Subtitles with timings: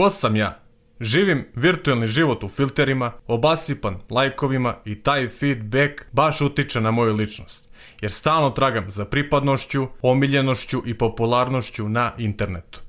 [0.00, 0.58] Ko sam ja?
[1.00, 7.68] Živim virtualni život u filterima, obasipan lajkovima i taj feedback baš utiče na moju ličnost.
[8.00, 12.80] Jer stalno tragam za pripadnošću, omiljenošću i popularnošću na internetu.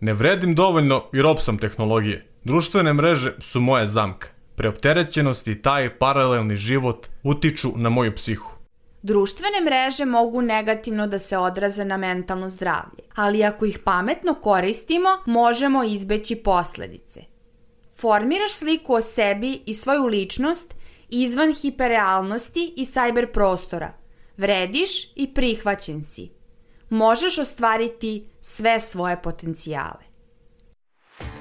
[0.00, 2.26] Ne vredim dovoljno i rob sam tehnologije.
[2.44, 4.28] Društvene mreže su moja zamka.
[4.56, 8.53] Preopterećenost i taj paralelni život utiču na moju psihu.
[9.04, 15.08] Društvene mreže mogu negativno da se odraze na mentalno zdravlje, ali ako ih pametno koristimo,
[15.26, 17.20] možemo izbeći posledice.
[17.96, 20.74] Formiraš sliku o sebi i svoju ličnost
[21.08, 23.92] izvan hiperrealnosti i sajber prostora.
[24.36, 26.30] Vrediš i prihvaćen si.
[26.90, 30.13] Možeš ostvariti sve svoje potencijale.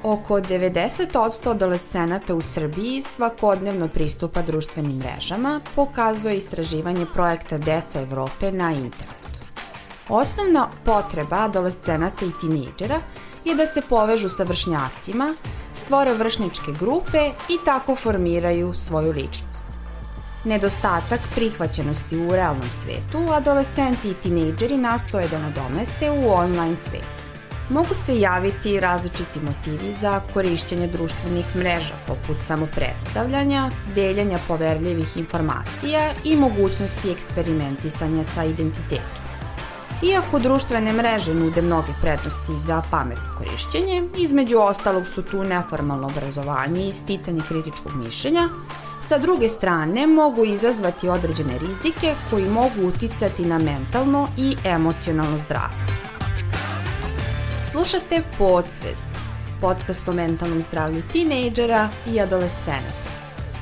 [0.04, 8.72] Oko 90% adolescenata u Srbiji svakodnevno pristupa društvenim mrežama, pokazuje istraživanje projekta Deca Evrope na
[8.72, 9.40] internetu.
[10.10, 13.00] Osnovna potreba adolescenata i tinejdžera
[13.46, 15.34] je da se povežu sa vršnjacima,
[15.74, 19.66] stvore vršničke grupe i tako formiraju svoju ličnost.
[20.44, 27.23] Nedostatak prihvaćenosti u realnom svetu adolescenti i tinejdžeri nastoje da nadomeste u online svetu.
[27.70, 36.36] Mogu se javiti različiti motivi za korišćenje društvenih mreža, poput samopredstavljanja, deljenja poverljivih informacija i
[36.36, 39.24] mogućnosti eksperimentisanja sa identitetom.
[40.04, 46.88] Iako društvene mreže nude mnoge prednosti za pametno korišćenje, između ostalog su tu neformalno obrazovanje
[46.88, 48.50] i sticanje kritičkog mišljenja,
[49.02, 56.03] sa druge strane mogu izazvati određene rizike koji mogu uticati na mentalno i emocionalno zdravlje.
[57.74, 59.08] Slušate Podsvest,
[59.62, 63.10] podcast o mentalnom zdravlju tinejdžera i adolescenata.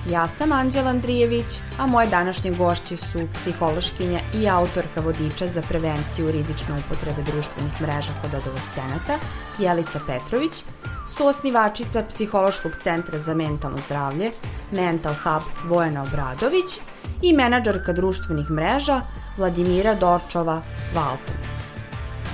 [0.10, 1.46] Ja sam Anđela Andrijević,
[1.80, 8.12] a moje današnje gošće su psihološkinja i autorka vodiča za prevenciju rizične upotrebe društvenih mreža
[8.22, 9.20] kod adolescenata,
[9.60, 10.64] Jelica Petrović,
[11.18, 14.32] suosnivačica Psihološkog centra za mentalno zdravlje,
[14.72, 16.80] Mental Hub Vojana Obradović
[17.22, 19.02] i menadžerka društvenih mreža
[19.38, 20.62] Vladimira Dorčova
[20.96, 21.51] Valton.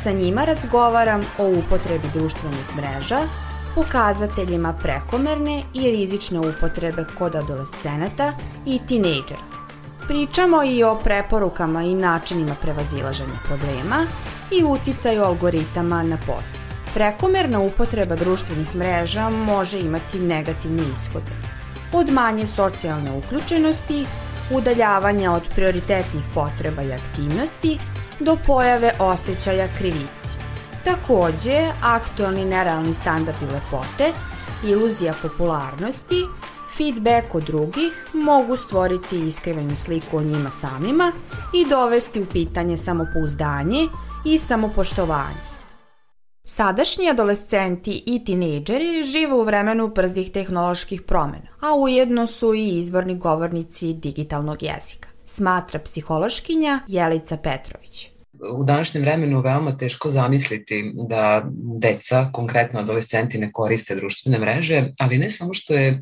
[0.03, 3.19] Sa njima razgovaram o upotrebi društvenih mreža,
[3.75, 8.34] pokazateljima prekomerne i rizične upotrebe kod adolescenata
[8.66, 9.41] i tinejdžera.
[10.08, 14.06] Pričamo i o preporukama i načinima prevazilaženja problema
[14.52, 16.81] i uticaju algoritama na podsvest.
[16.94, 21.31] Prekomerna upotreba društvenih mreža može imati negativne ishode.
[21.94, 24.06] Od manje socijalne uključenosti,
[24.52, 27.79] udaljavanja od prioritetnih potreba i aktivnosti,
[28.19, 30.29] do pojave osjećaja krivice.
[30.85, 34.11] Takođe, aktualni nerealni standardi lepote,
[34.67, 36.23] iluzija popularnosti,
[36.78, 41.11] feedback od drugih mogu stvoriti iskrivenu sliku o njima samima
[41.53, 43.88] i dovesti u pitanje samopouzdanje
[44.25, 45.47] i samopoštovanje.
[46.44, 53.17] Sadašnji adolescenti i tinejdžeri žive u vremenu brzih tehnoloških promena, a ujedno su i izvorni
[53.17, 58.10] govornici digitalnog jezika smatra psihološkinja Jelica Petrović.
[58.60, 61.46] U današnjem vremenu veoma teško zamisliti da
[61.82, 66.00] deca, konkretno adolescenti, ne koriste društvene mreže, ali ne samo što je e,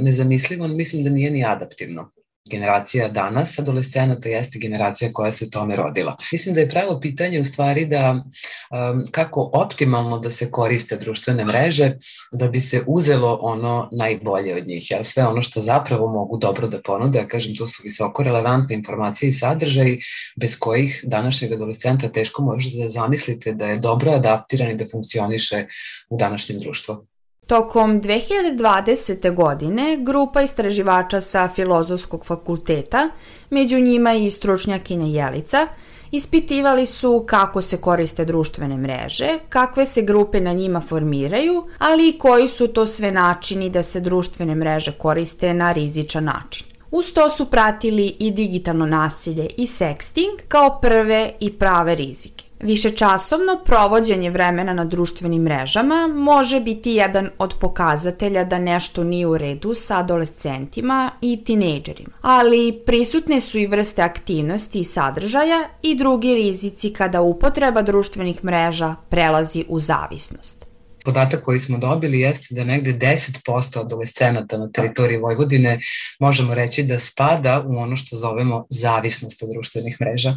[0.00, 2.10] nezamislivo, mislim da nije ni adaptivno
[2.50, 6.16] generacija danas adolescenata jeste generacija koja se tome rodila.
[6.32, 11.44] Mislim da je pravo pitanje u stvari da um, kako optimalno da se koriste društvene
[11.44, 11.92] mreže
[12.32, 16.68] da bi se uzelo ono najbolje od njih, jel sve ono što zapravo mogu dobro
[16.68, 20.00] da ponude, ja kažem to su visoko relevantne informacije i sadržaji
[20.36, 25.66] bez kojih današnjeg adolescenta teško možete da zamislite da je dobro adaptiran i da funkcioniše
[26.10, 27.09] u današnjem društvu.
[27.50, 29.34] Tokom 2020.
[29.34, 33.08] godine grupa istraživača sa Filozofskog fakulteta,
[33.50, 35.66] među njima i stručnjakinja Jelica,
[36.10, 42.18] ispitivali su kako se koriste društvene mreže, kakve se grupe na njima formiraju, ali i
[42.18, 46.66] koji su to sve načini da se društvene mreže koriste na rizičan način.
[46.90, 52.39] Uz to su pratili i digitalno nasilje i sexting kao prve i prave rizike.
[52.62, 59.38] Višečasovno provođenje vremena na društvenim mrežama može biti jedan od pokazatelja da nešto nije u
[59.38, 66.34] redu sa adolescentima i tinejdžerima, ali prisutne su i vrste aktivnosti i sadržaja i drugi
[66.34, 70.60] rizici kada upotreba društvenih mreža prelazi u zavisnost.
[71.04, 75.80] Podatak koji smo dobili jeste da negde 10% adolescenata na teritoriji Vojvodine
[76.18, 80.34] možemo reći da spada u ono što zovemo zavisnost od društvenih mreža.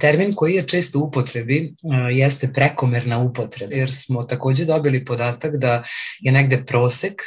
[0.00, 1.74] Termin koji je često u upotrebi
[2.12, 5.82] jeste prekomerna upotreba, jer smo takođe dobili podatak da
[6.20, 7.22] je negde prosek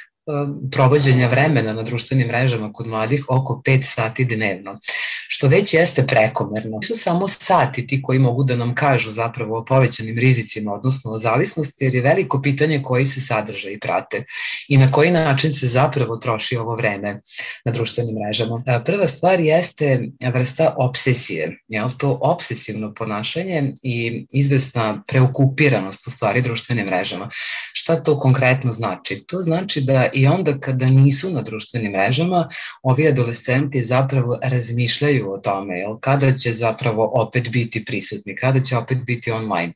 [0.72, 4.80] provođenja vremena na društvenim mrežama kod mladih oko 5 sati dnevno,
[5.28, 6.82] što već jeste prekomerno.
[6.88, 11.20] Su samo sati ti koji mogu da nam kažu zapravo o povećanim rizicima, odnosno o
[11.20, 14.24] zavisnosti, jer je veliko pitanje koji se sadržaj i prate
[14.68, 17.22] i na koji način se zapravo troši ovo vreme
[17.66, 18.64] na društvenim mrežama.
[18.86, 26.86] Prva stvar jeste vrsta obsesije, jel to obsesivno ponašanje i izvesna preokupiranost u stvari društvenim
[26.86, 27.30] mrežama.
[27.74, 29.24] Šta to konkretno znači?
[29.28, 32.50] To znači da i onda kada nisu na društvenim mrežama,
[32.84, 38.78] ovi adolescenti zapravo razmišljaju o tome, jel, kada će zapravo opet biti prisutni, kada će
[38.78, 39.74] opet biti online,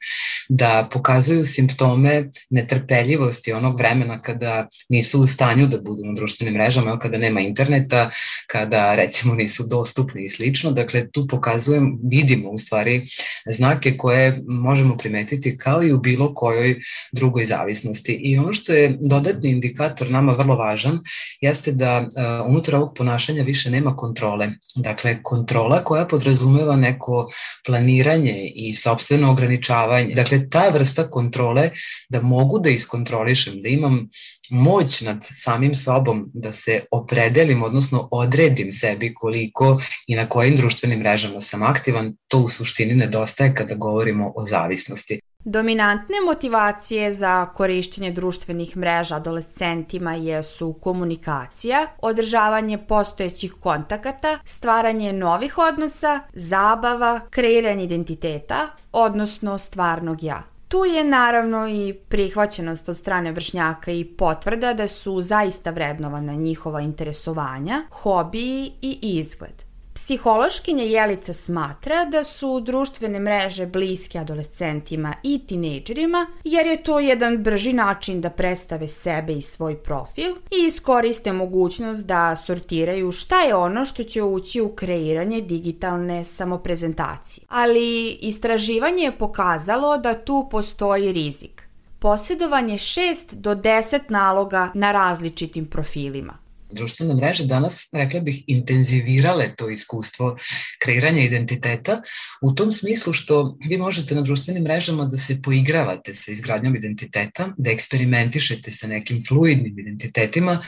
[0.49, 6.91] da pokazuju simptome netrpeljivosti onog vremena kada nisu u stanju da budu na društvenim mrežama,
[6.91, 8.09] jel, kada nema interneta,
[8.47, 13.01] kada recimo nisu dostupni i slično, dakle tu pokazujem, vidimo u stvari
[13.49, 16.75] znake koje možemo primetiti kao i u bilo kojoj
[17.11, 18.13] drugoj zavisnosti.
[18.13, 20.99] I ono što je dodatni indikator nama vrlo važan
[21.41, 24.49] jeste da uh, unutar ovog ponašanja više nema kontrole.
[24.75, 27.29] Dakle, kontrola koja podrazumeva neko
[27.65, 30.15] planiranje i sobstveno ograničavanje.
[30.15, 31.69] Dakle, ta vrsta kontrole
[32.09, 34.07] da mogu da iskontrolišem, da imam
[34.49, 40.99] moć nad samim sobom da se opredelim, odnosno odredim sebi koliko i na kojim društvenim
[40.99, 45.19] mrežama sam aktivan, to u suštini nedostaje kada govorimo o zavisnosti.
[45.45, 56.19] Dominantne motivacije za korišćenje društvenih mreža adolescentima jesu komunikacija, održavanje postojećih kontakata, stvaranje novih odnosa,
[56.33, 60.43] zabava, kreiranje identiteta, odnosno stvarnog ja.
[60.69, 66.81] Tu je naravno i prihvaćenost od strane vršnjaka i potvrda da su zaista vrednovana njihova
[66.81, 69.68] interesovanja, hobiji i izgled.
[70.09, 77.37] Psihološkinja Jelica smatra da su društvene mreže bliske adolescentima i tinejdžerima jer je to jedan
[77.43, 83.55] brži način da predstave sebe i svoj profil i iskoriste mogućnost da sortiraju šta je
[83.55, 87.45] ono što će ući u kreiranje digitalne samoprezentacije.
[87.49, 91.69] Ali istraživanje je pokazalo da tu postoji rizik.
[91.99, 99.69] Posjedovanje 6 do 10 naloga na različitim profilima društvene mreže danas, rekla bih, intenzivirale to
[99.69, 100.37] iskustvo
[100.79, 102.01] kreiranja identiteta
[102.41, 107.49] u tom smislu što vi možete na društvenim mrežama da se poigravate sa izgradnjom identiteta,
[107.57, 110.59] da eksperimentišete sa nekim fluidnim identitetima,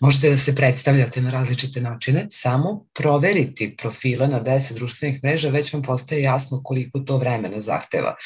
[0.00, 5.72] možete da se predstavljate na različite načine, samo proveriti profile na 10 društvenih mreža već
[5.72, 8.16] vam postaje jasno koliko to vremena zahteva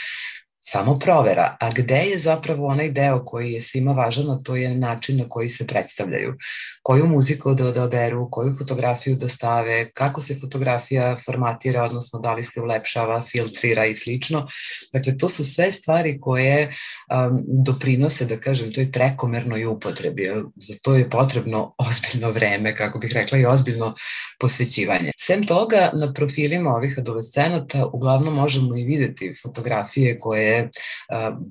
[0.64, 4.74] samo provera, a gde je zapravo onaj deo koji je svima važan, a to je
[4.74, 6.36] način na koji se predstavljaju.
[6.82, 12.44] Koju muziku da odaberu, koju fotografiju da stave, kako se fotografija formatira, odnosno da li
[12.44, 14.46] se ulepšava, filtrira i slično.
[14.92, 20.30] Dakle, to su sve stvari koje um, doprinose, da kažem, toj prekomernoj upotrebi.
[20.56, 23.94] Za to je potrebno ozbiljno vreme, kako bih rekla, i ozbiljno
[24.40, 25.12] posvećivanje.
[25.18, 30.51] Sem toga, na profilima ovih adolescenata uglavnom možemo i videti fotografije koje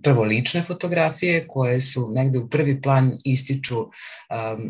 [0.03, 3.75] prvo lične fotografije koje su negde u prvi plan ističu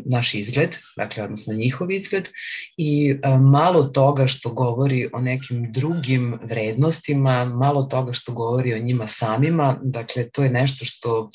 [0.04, 2.28] naš izgled, dakle odnosno njihov izgled
[2.76, 3.14] i
[3.52, 9.78] malo toga što govori o nekim drugim vrednostima, malo toga što govori o njima samima,
[9.82, 11.30] dakle to je nešto što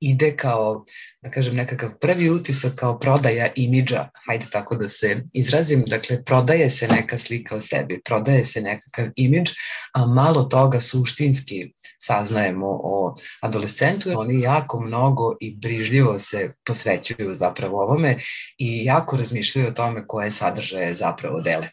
[0.00, 0.84] ide kao
[1.22, 6.70] da kažem, nekakav prvi utisak kao prodaja imidža, hajde tako da se izrazim, dakle, prodaje
[6.70, 9.50] se neka slika o sebi, prodaje se nekakav imidž,
[9.94, 14.10] a malo toga suštinski saznajemo o adolescentu.
[14.16, 18.16] Oni jako mnogo i brižljivo se posvećuju zapravo ovome
[18.58, 21.68] i jako razmišljaju o tome koje sadržaje zapravo dele.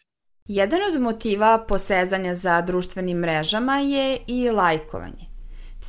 [0.48, 5.25] Jedan od motiva posezanja za društvenim mrežama je i lajkovanje.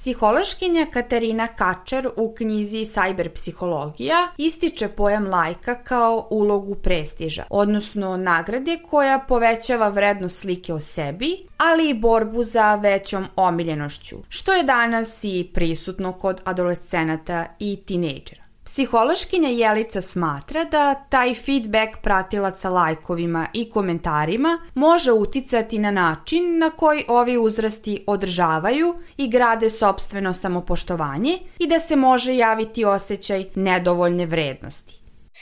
[0.08, 8.80] Psihološkinja Katarina Kačar u knjizi Cyber psihologija ističe pojam lajka kao ulogu prestiža, odnosno nagrade
[8.90, 15.24] koja povećava vrednost slike o sebi, ali i borbu za većom omiljenošću, što je danas
[15.24, 18.47] i prisutno kod adolescenata i tinejdžera.
[18.68, 26.70] Psihološkinja Jelica smatra da taj feedback pratilaca lajkovima i komentarima može uticati na način na
[26.70, 34.26] koji ovi uzrasti održavaju i grade sobstveno samopoštovanje i da se može javiti osjećaj nedovoljne
[34.26, 34.97] vrednosti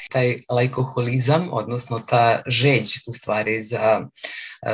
[0.10, 4.08] taj lajkoholizam, odnosno ta žeđ u stvari za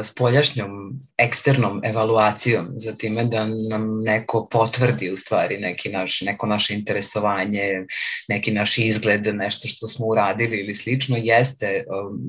[0.04, 0.70] spoljašnjom
[1.18, 7.86] eksternom evaluacijom, za time da nam neko potvrdi u stvari neki naš, neko naše interesovanje,
[8.28, 11.84] neki naš izgled, nešto što smo uradili ili slično, jeste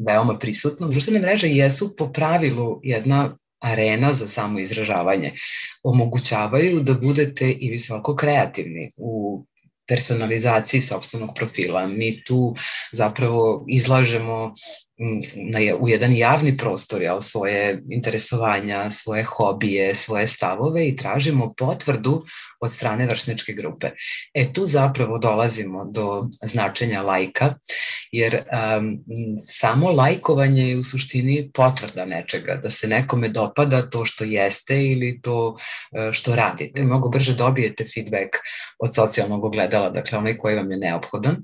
[0.06, 0.88] veoma prisutno.
[0.88, 5.32] Društvene mreže jesu po pravilu jedna arena za samo izražavanje.
[5.82, 9.44] Omogućavaju da budete i visoko kreativni u
[9.92, 11.87] personalizaciji sobstvenog profila.
[11.87, 12.54] Mi tu
[12.92, 14.54] zapravo izlažemo
[15.52, 22.22] na, u jedan javni prostor jel, svoje interesovanja, svoje hobije, svoje stavove i tražimo potvrdu
[22.62, 23.90] od strane vršničke grupe.
[24.34, 27.54] E tu zapravo dolazimo do značenja lajka,
[28.12, 28.99] jer um,
[29.46, 35.20] samo lajkovanje je u suštini potvrda nečega, da se nekome dopada to što jeste ili
[35.22, 35.56] to
[35.92, 36.84] e, što radite.
[36.84, 38.37] Mnogo brže dobijete feedback
[38.78, 41.37] od socijalnog ogledala, dakle onaj koji vam je neophodan,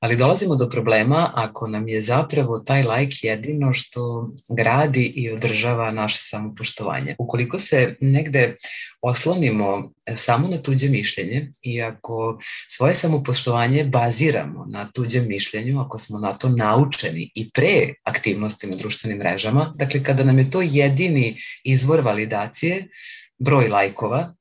[0.00, 5.90] ali dolazimo do problema ako nam je zapravo taj lajk jedino što gradi i održava
[5.90, 7.16] naše samopoštovanje.
[7.18, 8.54] Ukoliko se negde
[9.02, 12.38] oslonimo samo na tuđe mišljenje i ako
[12.68, 18.76] svoje samopoštovanje baziramo na tuđem mišljenju, ako smo na to naučeni i pre aktivnosti na
[18.76, 22.88] društvenim mrežama, dakle kada nam je to jedini izvor validacije,
[23.38, 24.34] broj lajkova,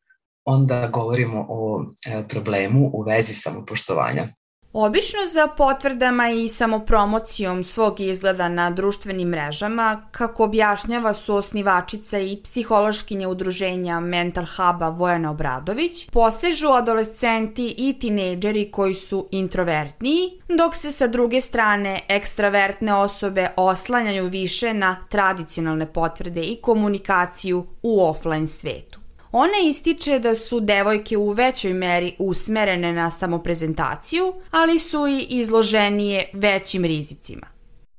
[0.46, 4.34] onda govorimo o e, problemu u vezi samopoštovanja.
[4.74, 12.40] Obično za potvrdama i samopromocijom svog izgleda na društvenim mrežama, kako objašnjava su osnivačica i
[12.44, 20.92] psihološkinja udruženja Mental Huba Vojana Obradović, posežu adolescenti i tinejdžeri koji su introvertniji, dok se
[20.92, 29.03] sa druge strane ekstravertne osobe oslanjaju više na tradicionalne potvrde i komunikaciju u offline svetu.
[29.36, 36.30] Ona ističe da su devojke u većoj meri usmerene na samoprezentaciju, ali su i izloženije
[36.34, 37.48] većim rizicima.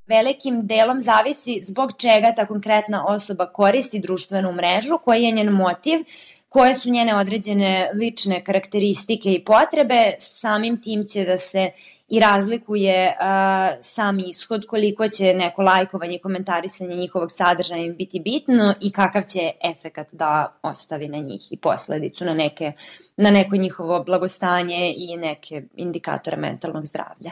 [0.07, 5.99] Velikim delom zavisi zbog čega ta konkretna osoba koristi društvenu mrežu, koji je njen motiv,
[6.49, 11.71] koje su njene određene lične karakteristike i potrebe, samim tim će da se
[12.09, 13.27] i razlikuje uh,
[13.81, 19.51] sam ishod koliko će neko lajkovanje i komentarisanje njihovog sadržaja biti bitno i kakav će
[19.65, 22.73] efekat da ostavi na njih i posledicu na, neke,
[23.17, 27.31] na neko njihovo blagostanje i neke indikatore mentalnog zdravlja.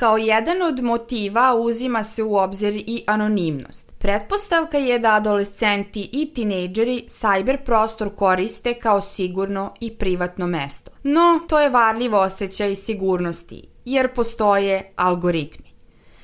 [0.00, 3.92] Kao jedan od motiva uzima se u obzir i anonimnost.
[3.98, 10.90] Pretpostavka je da adolescenti i tinejdžeri sajber prostor koriste kao sigurno i privatno mesto.
[11.02, 15.70] No, to je varljivo osjećaj sigurnosti, jer postoje algoritmi.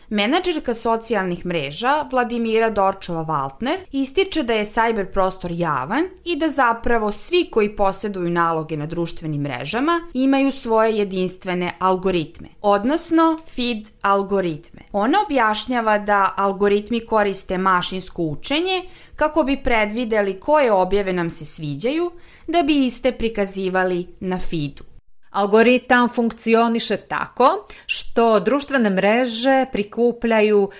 [0.09, 7.49] Menadžerka socijalnih mreža Vladimira Dorčova-Valtner ističe da je sajber prostor javan i da zapravo svi
[7.51, 14.81] koji posjeduju naloge na društvenim mrežama imaju svoje jedinstvene algoritme, odnosno feed algoritme.
[14.93, 18.83] Ona objašnjava da algoritmi koriste mašinsko učenje
[19.17, 22.11] kako bi predvideli koje objave nam se sviđaju
[22.47, 24.96] da bi iste prikazivali na feedu.
[25.37, 30.71] Algoritam funkcioniše tako što društvene mreže prikupljaju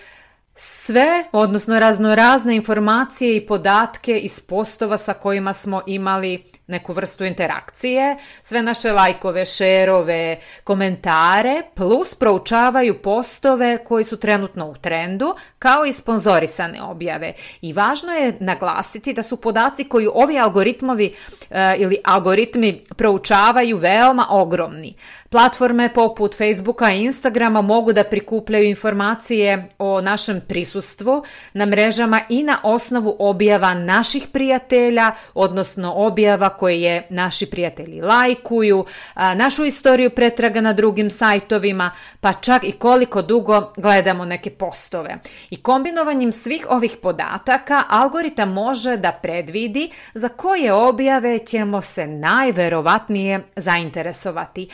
[0.55, 8.17] sve, odnosno raznorazne informacije i podatke iz postova sa kojima smo imali neku vrstu interakcije,
[8.43, 15.93] sve naše lajkove, šerove, komentare, plus proučavaju postove koji su trenutno u trendu, kao i
[15.93, 17.33] sponzorisane objave.
[17.61, 21.15] I važno je naglasiti da su podaci koji ovi algoritmovi
[21.51, 24.95] e, ili algoritmi proučavaju veoma ogromni.
[25.31, 31.23] Platforme poput Facebooka i Instagrama mogu da prikupljaju informacije o našem prisustvu
[31.55, 38.85] na mrežama i na osnovu objava naših prijatelja, odnosno objava koje naši prijatelji lajkuju,
[39.17, 45.19] našu istoriju pretraga na drugim sajtovima, pa čak i koliko dugo gledamo neke postove.
[45.51, 53.41] I kombinovanjem svih ovih podataka algoritam može da predvidi za koje objave ćemo se najverovatnije
[53.57, 54.69] zainteresovati.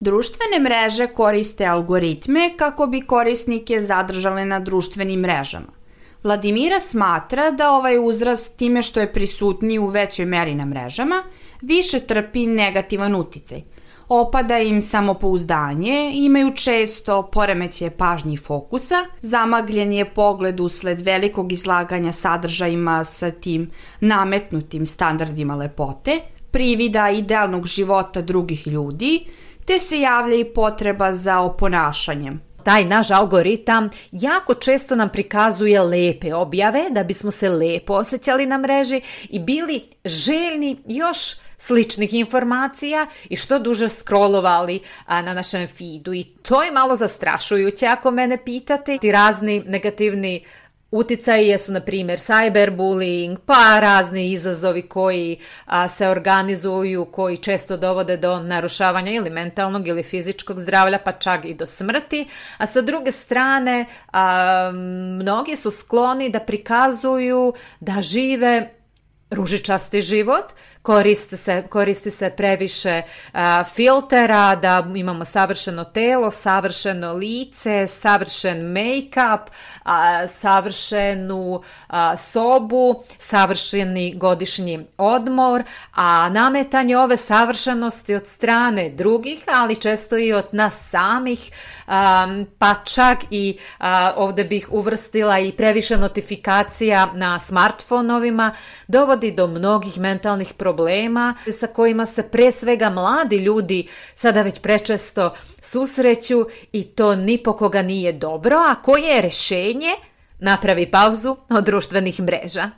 [0.00, 5.85] Društvene mreže koriste algoritme kako bi korisnike zadržale na društvenim mrežama.
[6.26, 11.22] Vladimira smatra da ovaj uzrast time što je prisutniji u većoj meri na mrežama,
[11.62, 13.62] više trpi negativan uticaj.
[14.08, 22.12] Opada im samopouzdanje, imaju često poremećaje pažnje i fokusa, zamagljen je pogled usled velikog izlaganja
[22.12, 29.26] sadržajima sa tim nametnutim standardima lepote, privida idealnog života drugih ljudi,
[29.64, 32.45] te se javlja i potreba za oponašanjem.
[32.66, 38.58] Taj naš algoritam jako često nam prikazuje lepe objave da bismo se lepo osjećali na
[38.58, 41.18] mreži i bili željni još
[41.58, 47.86] sličnih informacija i što duže scrollovali a, na našem feedu i to je malo zastrašujuće
[47.86, 48.98] ako mene pitate.
[49.00, 50.44] Ti razni negativni
[50.90, 58.16] Uticaji jesu, na primjer, cyberbullying, pa razni izazovi koji a, se organizuju, koji često dovode
[58.16, 62.26] do narušavanja ili mentalnog ili fizičkog zdravlja, pa čak i do smrti.
[62.58, 64.70] A sa druge strane, a,
[65.20, 68.70] mnogi su skloni da prikazuju da žive
[69.30, 70.44] ružičasti život
[70.86, 73.02] koristi se, koristi se previše
[73.32, 79.40] a, filtera, da imamo savršeno telo, savršeno lice, savršen make-up,
[79.84, 85.62] a, savršenu a, sobu, savršeni godišnji odmor,
[85.94, 91.50] a nametanje ove savršenosti od strane drugih, ali često i od nas samih,
[92.58, 93.58] pa čak i
[94.16, 98.52] ovde bih uvrstila i previše notifikacija na smartfonovima,
[98.88, 100.75] dovodi do mnogih mentalnih problema
[101.52, 107.52] sa kojima se pre svega mladi ljudi sada već prečesto susreću i to ni po
[107.52, 109.90] koga nije dobro, a koje je rešenje?
[110.38, 112.70] Napravi pauzu od društvenih mreža.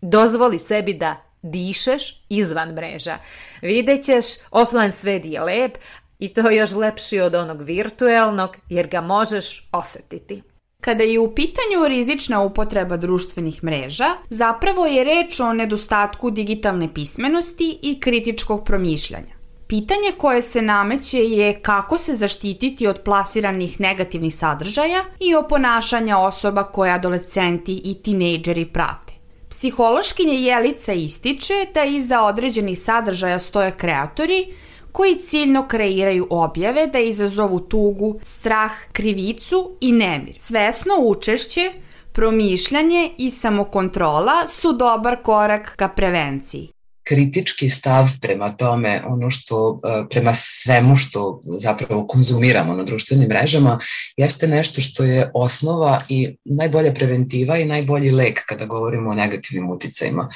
[0.00, 3.18] Dozvoli sebi da dišeš izvan mreža.
[3.62, 5.78] Videćeš, offline svet je lep,
[6.18, 10.42] i to još lepši od onog virtuelnog jer ga možeš osetiti.
[10.84, 17.78] Kada je u pitanju rizična upotreba društvenih mreža, zapravo je reč o nedostatku digitalne pismenosti
[17.82, 19.34] i kritičkog promišljanja.
[19.66, 26.18] Pitanje koje se nameće je kako se zaštititi od plasiranih negativnih sadržaja i o ponašanja
[26.18, 29.12] osoba koje adolescenti i tinejdžeri prate.
[29.50, 34.54] Psihološkinje Jelica ističe da iza određenih sadržaja stoje kreatori
[34.92, 40.34] koji ciljno kreiraju objave da izazovu tugu, strah, krivicu i nemir.
[40.38, 41.72] Svesno učešće,
[42.12, 46.72] promišljanje i samokontrola su dobar korak ka prevenciji
[47.04, 53.78] kritički stav prema tome, ono što, e, prema svemu što zapravo konzumiramo na društvenim mrežama,
[54.16, 59.70] jeste nešto što je osnova i najbolja preventiva i najbolji lek kada govorimo o negativnim
[59.70, 60.28] uticajima.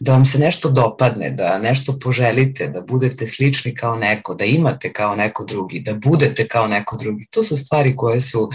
[0.00, 4.92] Da vam se nešto dopadne, da nešto poželite, da budete slični kao neko, da imate
[4.92, 7.26] kao neko drugi, da budete kao neko drugi.
[7.30, 8.50] To su stvari koje su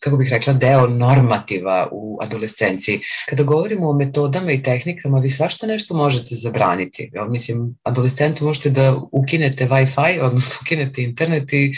[0.00, 3.00] kako bih rekla, deo normativa u adolescenciji.
[3.28, 6.95] Kada govorimo o metodama i tehnikama, vi svašta nešto možete zabraniti.
[6.98, 7.28] Jel?
[7.28, 11.74] Mislim, adolescentu možete da ukinete Wi-Fi, odnosno ukinete internet i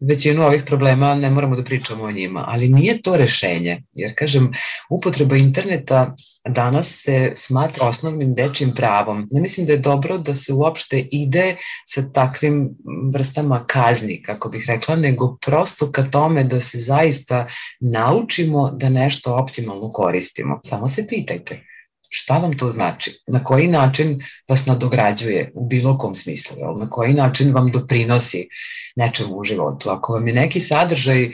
[0.00, 4.52] većinu ovih problema ne moramo da pričamo o njima, ali nije to rešenje, jer kažem,
[4.90, 6.14] upotreba interneta
[6.48, 9.28] danas se smatra osnovnim dečim pravom.
[9.30, 12.70] Ne mislim da je dobro da se uopšte ide sa takvim
[13.14, 17.46] vrstama kazni, kako bih rekla, nego prosto ka tome da se zaista
[17.80, 20.60] naučimo da nešto optimalno koristimo.
[20.64, 21.69] Samo se pitajte
[22.12, 23.22] šta vam to znači?
[23.26, 26.56] Na koji način vas nadograđuje u bilo kom smislu?
[26.78, 28.48] Na koji način vam doprinosi
[28.96, 29.90] nečemu u životu?
[29.90, 31.32] Ako vam je neki sadržaj uh,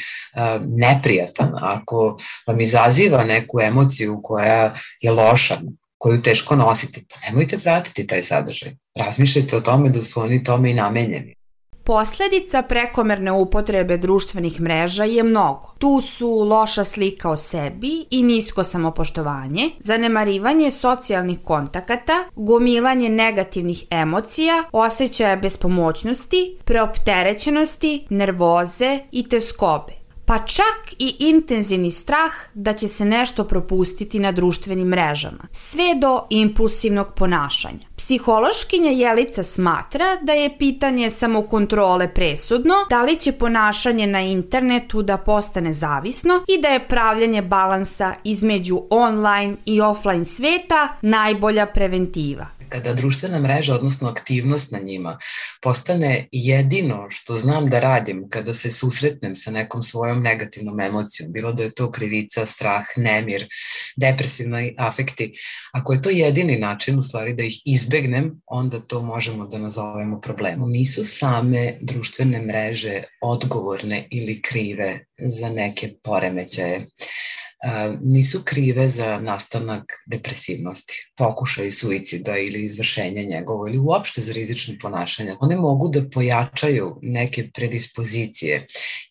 [0.67, 5.57] neprijatan, ako vam izaziva neku emociju koja je loša,
[5.99, 8.77] koju teško nosite, pa nemojte pratiti taj sadržaj.
[8.99, 11.37] Razmišljajte o tome da su oni tome i namenjeni.
[11.87, 15.75] Posledica prekomerne upotrebe društvenih mreža je mnogo.
[15.79, 24.65] Tu su loša slika o sebi i nisko samopoštovanje, zanemarivanje socijalnih kontakata, gomilanje negativnih emocija,
[24.73, 33.45] osjećaja bespomoćnosti, preopterećenosti, nervoze i teskobe pa čak i intenzivni strah da će se nešto
[33.45, 37.87] propustiti na društvenim mrežama, sve do impulsivnog ponašanja.
[37.97, 45.17] Psihološkinja Jelica smatra da je pitanje samokontrole presudno, da li će ponašanje na internetu da
[45.17, 52.95] postane zavisno i da je pravljanje balansa između online i offline sveta najbolja preventiva kada
[52.95, 55.19] društvena mreža, odnosno aktivnost na njima,
[55.63, 61.53] postane jedino što znam da radim kada se susretnem sa nekom svojom negativnom emocijom, bilo
[61.53, 63.49] da je to krivica, strah, nemir,
[63.97, 65.35] depresivni afekti,
[65.73, 70.21] ako je to jedini način u stvari da ih izbegnem, onda to možemo da nazovemo
[70.21, 70.71] problemom.
[70.71, 76.87] Nisu same društvene mreže odgovorne ili krive za neke poremećaje
[78.01, 85.37] nisu krive za nastanak depresivnosti, pokušaj suicida ili izvršenja njegovo ili uopšte za rizične ponašanja.
[85.41, 88.67] One mogu da pojačaju neke predispozicije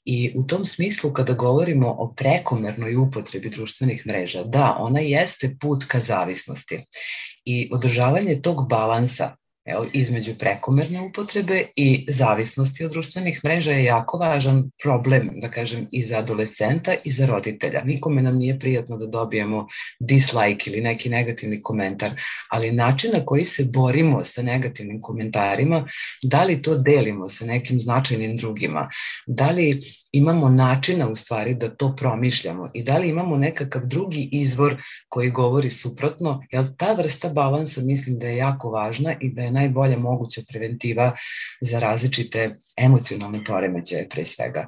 [0.05, 5.86] i u tom smislu kada govorimo o prekomernoj upotrebi društvenih mreža, da, ona jeste put
[5.88, 6.86] ka zavisnosti
[7.45, 9.36] i održavanje tog balansa
[9.93, 16.04] između prekomerne upotrebe i zavisnosti od društvenih mreža je jako važan problem, da kažem, i
[16.04, 17.84] za adolescenta i za roditelja.
[17.84, 19.67] Nikome nam nije prijatno da dobijemo
[19.99, 22.12] dislike ili neki negativni komentar,
[22.51, 25.88] ali način na koji se borimo sa negativnim komentarima,
[26.23, 28.89] da li to delimo sa nekim značajnim drugima,
[29.28, 29.80] da li
[30.12, 34.75] imamo načina u stvari da to promišljamo i da li imamo nekakav drugi izvor
[35.10, 39.55] koji govori suprotno, jer ta vrsta balansa mislim da je jako važna i da je
[39.56, 41.12] najbolja moguća preventiva
[41.62, 44.68] za različite emocionalne poremećaje pre svega.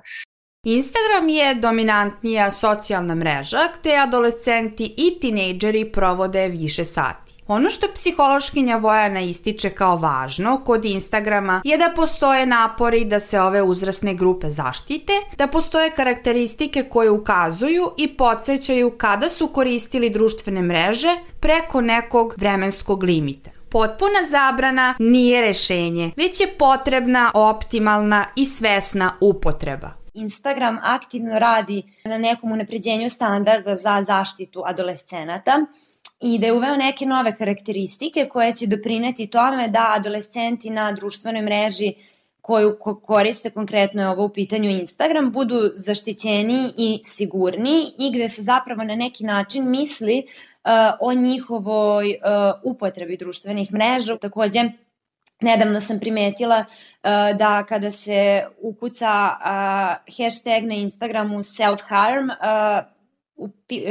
[0.64, 7.38] Instagram je dominantnija socijalna mreža gde adolescenti i tinejdžeri provode više sati.
[7.48, 13.42] Ono što psihološkinja Vojana ističe kao važno kod Instagrama je da postoje napori da se
[13.42, 20.62] ove uzrasne grupe zaštite, da postoje karakteristike koje ukazuju i podsjećaju kada su koristili društvene
[20.62, 23.57] mreže preko nekog vremenskog limita.
[23.70, 29.92] Potpuna zabrana nije rešenje, već je potrebna optimalna i svesna upotreba.
[30.14, 35.66] Instagram aktivno radi na nekom unapređenju standarda za zaštitu adolescenata
[36.22, 41.42] i da je uveo neke nove karakteristike koje će doprineti tome da adolescenti na društvenoj
[41.42, 41.94] mreži
[42.48, 48.42] koju koriste konkretno je ovo u pitanju Instagram, budu zaštićeni i sigurni i gde se
[48.42, 54.18] zapravo na neki način misli uh, o njihovoj uh, upotrebi društvenih mreža.
[54.18, 54.64] Takođe,
[55.42, 62.97] Nedavno sam primetila uh, da kada se ukuca uh, hashtag na Instagramu self-harm, uh,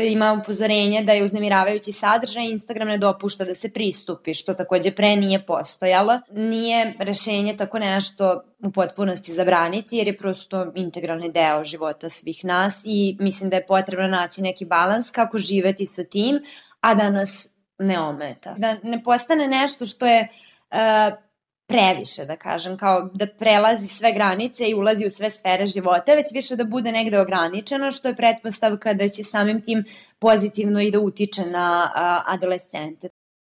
[0.09, 5.17] ima upozorenje da je uznemiravajući sadržaj, Instagram ne dopušta da se pristupi, što takođe pre
[5.17, 6.21] nije postojalo.
[6.31, 12.83] Nije rešenje tako nešto u potpunosti zabraniti, jer je prosto integralni deo života svih nas
[12.85, 16.41] i mislim da je potrebno naći neki balans kako živeti sa tim,
[16.81, 18.55] a da nas ne ometa.
[18.59, 20.29] Da ne postane nešto što je
[20.71, 21.26] uh,
[21.67, 26.27] previše, da kažem, kao da prelazi sve granice i ulazi u sve sfere života, već
[26.35, 29.85] više da bude negde ograničeno, što je pretpostavka da će samim tim
[30.19, 31.93] pozitivno i da utiče na
[32.27, 33.09] adolescente.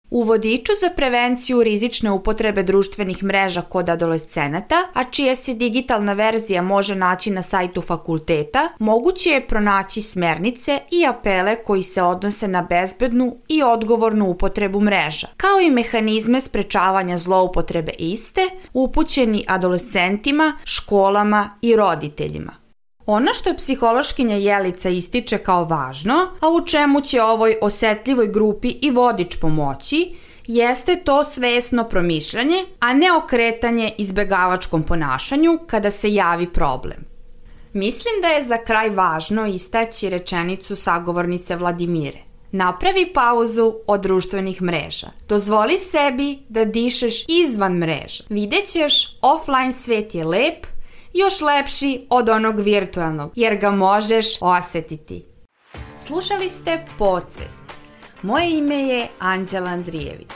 [0.10, 6.62] U vodiču za prevenciju rizične upotrebe društvenih mreža kod adolescenata, a čija se digitalna verzija
[6.62, 12.62] može naći na sajtu fakulteta, moguće je pronaći smernice i apele koji se odnose na
[12.62, 18.42] bezbednu i odgovornu upotrebu mreža, kao i mehanizme sprečavanja zloupotrebe iste
[18.74, 22.65] upućeni adolescentima, školama i roditeljima.
[23.06, 28.70] Ono što je psihološkinja Jelica ističe kao važno, a u čemu će ovoj osetljivoj grupi
[28.82, 30.16] i vodič pomoći,
[30.48, 37.06] jeste to svesno promišljanje, a ne okretanje izbegavačkom ponašanju kada se javi problem.
[37.74, 42.20] Mislim da je za kraj važno istaći rečenicu sagovornice Vladimire.
[42.52, 45.08] Napravi pauzu od društvenih mreža.
[45.30, 48.24] Dozvoli sebi da dišeš izvan mreža.
[48.30, 50.66] Videćeš, offline svet je lep,
[51.16, 55.26] još lepši od onog virtualnog, jer ga možeš osetiti.
[55.98, 57.64] Slušali ste Podsvest.
[58.22, 60.32] Moje ime je Anđela Andrijević.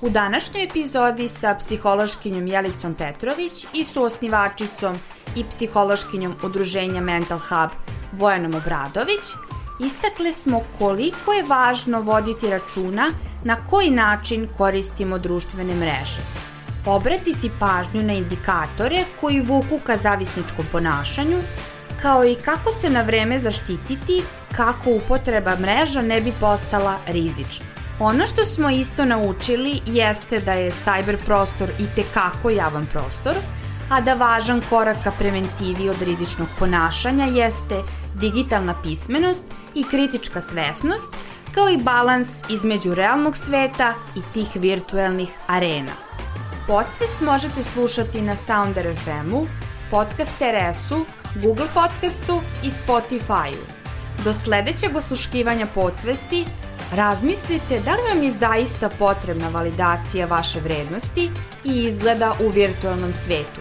[0.00, 4.96] U današnjoj epizodi sa psihološkinjom Jelicom Petrović i suosnivačicom
[5.36, 7.70] i psihološkinjom udruženja Mental Hub
[8.12, 9.24] Vojanom Obradović
[9.80, 13.10] istakle smo koliko je važno voditi računa
[13.44, 16.43] na koji način koristimo društvene mreže
[16.86, 21.38] obratiti pažnju na indikatore koji vuku ka zavisničkom ponašanju,
[22.02, 24.22] kao i kako se na vreme zaštititi
[24.56, 27.66] kako upotreba mreža ne bi postala rizična.
[28.00, 33.34] Ono što smo isto naučili jeste da je cyber prostor i tekako javan prostor,
[33.90, 37.82] a da važan korak ka preventivi od rizičnog ponašanja jeste
[38.14, 39.44] digitalna pismenost
[39.74, 41.14] i kritička svesnost,
[41.54, 45.92] kao i balans između realnog sveta i tih virtuelnih arena.
[46.66, 49.46] Podsvest možete slušati na Sounder FM-u,
[49.90, 51.04] Podcast RS-u,
[51.42, 53.64] Google Podcastu i Spotify-u.
[54.24, 56.44] Do sledećeg osluškivanja podsvesti
[56.92, 61.30] razmislite da li vam je zaista potrebna validacija vaše vrednosti
[61.64, 63.60] i izgleda u virtualnom svetu.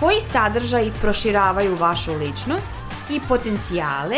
[0.00, 2.74] Koji sadržaj proširavaju vašu ličnost
[3.10, 4.16] i potencijale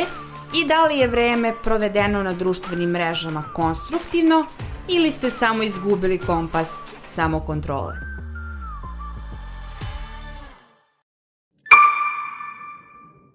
[0.56, 4.46] i da li je vreme provedeno na društvenim mrežama konstruktivno
[4.88, 8.03] ili ste samo izgubili kompas samokontrole.